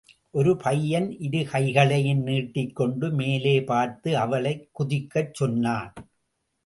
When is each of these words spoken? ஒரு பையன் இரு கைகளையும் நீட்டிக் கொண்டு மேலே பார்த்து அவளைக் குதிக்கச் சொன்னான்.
ஒரு 0.31 0.51
பையன் 0.57 1.19
இரு 1.19 1.41
கைகளையும் 1.51 2.23
நீட்டிக் 2.23 2.75
கொண்டு 2.75 3.09
மேலே 3.11 3.63
பார்த்து 3.63 4.17
அவளைக் 4.17 4.69
குதிக்கச் 4.71 5.33
சொன்னான். 5.33 5.93